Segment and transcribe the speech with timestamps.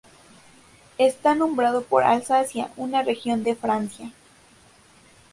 [0.97, 4.11] Está nombrado por Alsacia, una región de Francia.